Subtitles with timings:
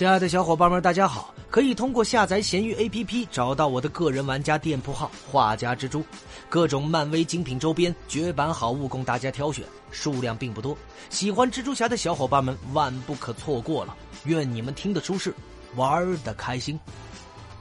[0.00, 1.34] 亲爱的小伙伴们，大家好！
[1.50, 6.02] 可以通过下载闲鱼 APP 找到我的个人玩家店铺号“画家蜘蛛”，
[6.48, 10.74] 各种漫威精品周边、绝版好物供大家挑选，数量并不多。
[11.10, 13.94] 喜欢蜘蛛侠的小伙伴们万不可错过了！
[14.24, 15.34] 愿你们听得舒适，
[15.76, 16.80] 玩的开心。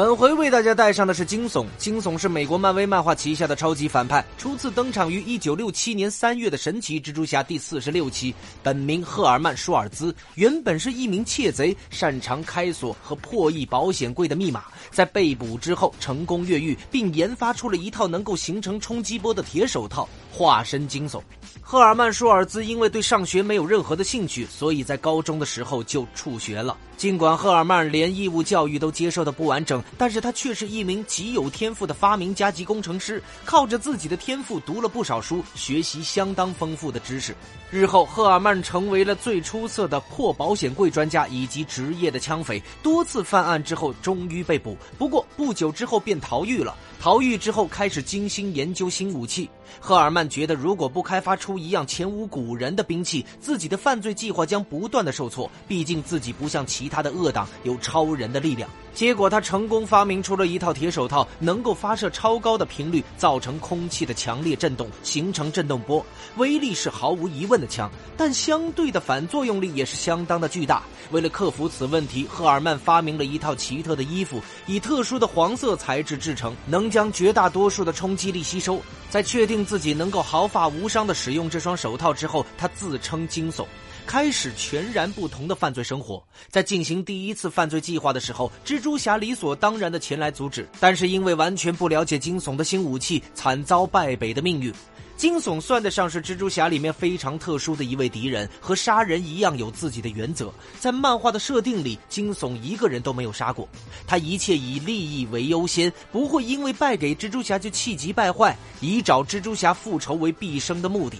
[0.00, 1.66] 本回为大家带上的是惊悚。
[1.76, 8.34] 惊悚是美国漫威漫画旗下的超级反派，初次登场于1967年3月的神奇蜘蛛侠第四十六期。
[8.62, 14.64] 本名赫尔曼·舒尔兹，原本是一名窃贼，擅长开锁和破译保险柜的密码。
[14.90, 21.20] 在被捕之后，成功越狱，并研发出了一套能够形成冲击波的铁手套，化身惊悚。
[21.60, 26.74] 赫尔曼·舒尔兹因为对上学没有任何的兴趣，所以在高中的时候就辍学了。
[27.00, 37.34] 尽管赫尔曼连义务教育都接受的不完整，但是他却是一名极有天赋的发明家级工程师，靠着自己的天赋读了不少书，学习相当丰富的知识。
[37.70, 46.76] 日后，赫尔曼成为了最出色的破保险柜专家以及职业的枪匪，多次犯案之后终于被捕，不过不久之后便逃狱了。
[47.00, 49.48] 逃狱之后，开始精心研究新武器。
[49.78, 55.50] 赫尔曼觉得，如果不开发出一样前无古人的兵器，自己的犯罪计划将不断的受挫。
[55.66, 58.68] 毕竟自己不像其他的恶党有超人的力量。
[58.92, 66.04] 结果他成功发明出了一套铁手套，能够发射超高的频率，造成空气的强烈震动，形成震动波，
[66.36, 70.82] 威力是毫无疑问的强，但相对的反作用力也是相当的巨大。
[71.12, 78.82] 为了克服此问题，赫尔曼发明了一套奇特的衣服，以特殊的黄色材质制成，能将绝大多数的冲击力吸收。
[79.08, 83.64] 在确定自己能够毫发无伤的使用这双手套之后，他自称惊悚。
[84.06, 86.22] 开始全然不同的犯罪生活。
[86.48, 94.72] 在进行第一次犯罪计划的时候，蜘蛛侠理所当然的前来阻止，但是因为完全不了解惊悚的新武器，惨遭败北的命运。
[95.16, 100.50] 惊悚算得上是蜘蛛侠里面非常特殊的一位敌人，和杀人一样有自己的原则。
[100.78, 103.68] 在漫画的设定里，惊悚一个人都没有杀过，
[104.06, 111.18] 他一切以利益为优先，不会因为败给蜘蛛侠就气急败坏，以找蜘蛛侠复仇为毕生的目的。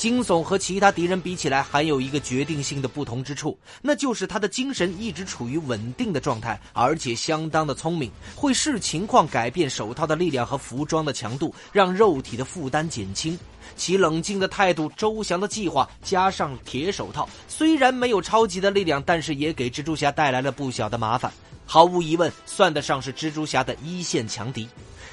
[0.00, 13.38] 惊悚和其他敌人比起来，还有一个决定性的不同之处，那就是他的精神一直处于稳定的状态，而且相当的聪明，会视情况改变手套的力量和服装的强度，让肉体的负担减轻。
[13.76, 21.30] 其冷静的态度、周详的计划，加上铁手套，虽然没有超级的力量，但是也给蜘蛛侠带来了不小的麻烦。
[21.66, 24.66] 毫无疑问，算得上是蜘蛛侠的一线强敌。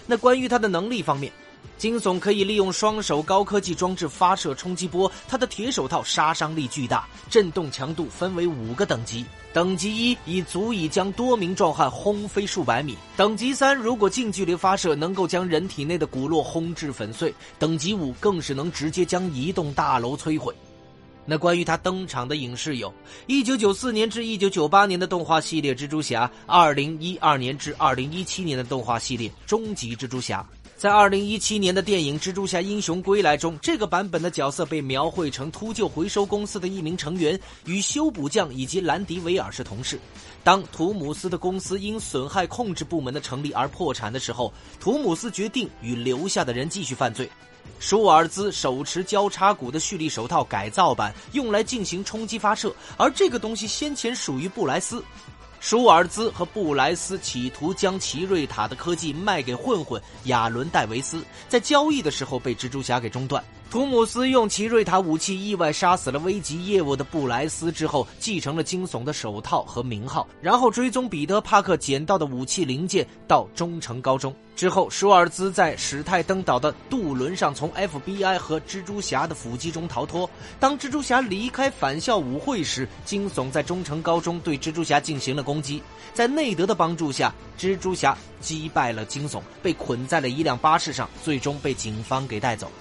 [0.05, 1.29] 那关于他的能力方面。
[1.77, 9.23] 惊悚可以利用双手高科技装置发射冲击波，他的铁手套杀伤力巨大，震动强度分为五个等级。
[9.53, 20.55] 等级一已足以将多名壮汉轰飞数百米；等级三如果近距离发射，能够将人体内的骨络轰至粉碎；等级五更是能直接将一栋大楼摧毁。
[21.29, 22.93] 那关于他登场的影视有：
[23.25, 30.39] 一九九四年至一九九八年的动画系列《蜘蛛侠》，二零一二年至二零一七年的动画系列《终极蜘蛛侠》。
[30.77, 39.99] 在二零一七年的电影《蜘蛛侠：英雄归来》中，这个版本的角色被描绘成秃鹫回收公司的一名成员，与修补匠以及兰迪维尔是同事。
[40.43, 47.27] 当图姆斯的公司因损害控制部门的成立而破产的时候，图姆斯决定与留下的人继续犯罪。
[47.79, 55.03] 舒尔兹手持交叉骨的蓄力手套改造版，用来进行冲击发射，而这个东西先前属于布莱斯。
[55.59, 63.43] 舒尔兹和布莱斯企图将奇瑞塔的科技卖给混混亚伦戴维斯，在交易的时候被蜘蛛侠给中断。
[63.69, 74.33] 图姆斯用奇瑞塔武器意外杀死了危及业务的布莱斯之后，继承了惊悚的手套和名号，然后追踪彼得·帕克捡到的武器零件到中城高中。
[74.55, 80.27] 之后，舒尔兹在史泰登岛的渡轮上从 FBI 和蜘蛛侠的伏击中逃脱。
[80.61, 85.83] 当蜘蛛侠离开返校舞会时，惊悚在中城高中对蜘蛛侠进行了攻击。
[86.13, 92.71] 在内德的帮助下，蜘蛛侠击败了惊悚，被捆在了一辆巴士上，最终被警方给带走。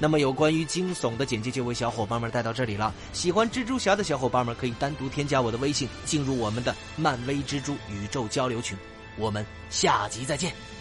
[0.00, 2.92] 那么有关于惊悚的简介就为小伙伴们带到这里了。
[3.12, 8.76] 喜欢蜘蛛侠的小伙伴们可以单独添加我的微信，进入我们的漫威蜘蛛宇宙交流群。
[9.16, 10.79] 我们下集再见。